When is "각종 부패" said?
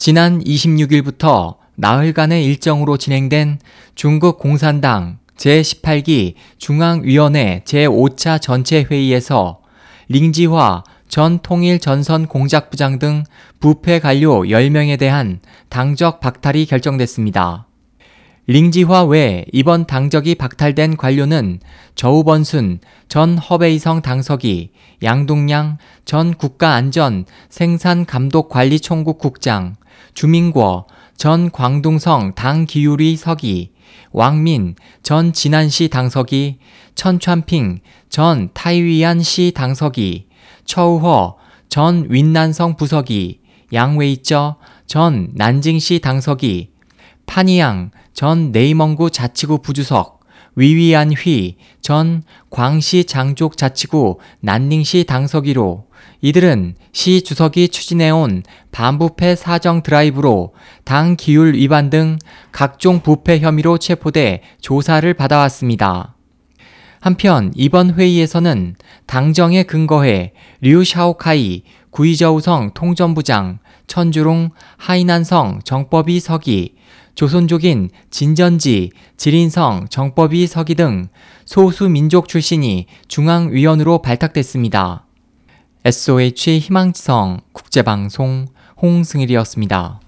62.50-63.38